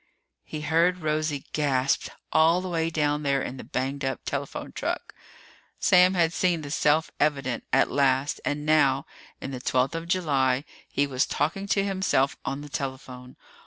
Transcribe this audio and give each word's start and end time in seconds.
He 0.43 0.61
heard 0.61 1.03
Rosie 1.03 1.45
gasp, 1.53 2.07
all 2.33 2.59
the 2.59 2.67
way 2.67 2.89
down 2.89 3.21
there 3.21 3.43
in 3.43 3.57
the 3.57 3.63
banged 3.63 4.03
up 4.03 4.21
telephone 4.25 4.71
truck. 4.71 5.13
Sam 5.77 6.15
had 6.15 6.33
seen 6.33 6.61
the 6.63 6.71
self 6.71 7.11
evident, 7.19 7.65
at 7.71 7.91
last, 7.91 8.41
and 8.43 8.65
now, 8.65 9.05
in 9.39 9.51
the 9.51 9.59
twelfth 9.61 9.93
of 9.93 10.07
July, 10.07 10.65
he 10.89 11.05
was 11.05 11.27
talking 11.27 11.67
to 11.67 11.83
himself 11.83 12.35
on 12.43 12.61
the 12.61 12.67
telephone. 12.69 13.35